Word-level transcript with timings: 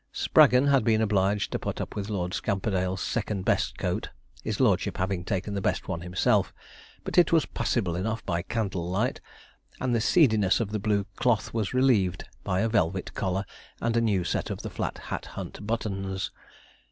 Spraggon 0.11 0.69
had 0.69 0.83
been 0.83 0.99
obliged 0.99 1.51
to 1.51 1.59
put 1.59 1.79
up 1.79 1.95
with 1.95 2.09
Lord 2.09 2.33
Scamperdale's 2.33 3.01
second 3.03 3.45
best 3.45 3.77
coat, 3.77 4.09
his 4.43 4.59
lordship 4.59 4.97
having 4.97 5.23
taken 5.23 5.53
the 5.53 5.61
best 5.61 5.87
one 5.87 6.01
himself; 6.01 6.51
but 7.03 7.19
it 7.19 7.31
was 7.31 7.45
passable 7.45 7.95
enough 7.95 8.25
by 8.25 8.41
candle 8.41 8.89
light, 8.89 9.21
and 9.79 9.93
the 9.93 10.01
seediness 10.01 10.59
of 10.59 10.71
the 10.71 10.79
blue 10.79 11.05
cloth 11.17 11.53
was 11.53 11.75
relieved 11.75 12.23
by 12.43 12.61
a 12.61 12.67
velvet 12.67 13.13
collar 13.13 13.45
and 13.79 13.95
a 13.95 14.01
new 14.01 14.23
set 14.23 14.49
of 14.49 14.63
the 14.63 14.71
Flat 14.71 14.97
Hat 14.97 15.27
Hunt 15.37 15.67
buttons. 15.67 16.31